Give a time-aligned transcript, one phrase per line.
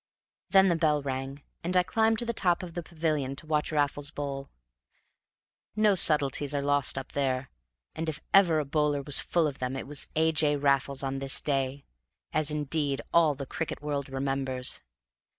[0.49, 3.71] Then the bell rang, and I climbed to the top of the pavilion to watch
[3.71, 4.49] Raffles bowl.
[5.75, 7.51] No subtleties are lost up there;
[7.93, 10.31] and if ever a bowler was full of them, it was A.
[10.31, 10.55] J.
[10.55, 11.85] Raffles on this day,
[12.33, 14.81] as, indeed, all the cricket world remembers.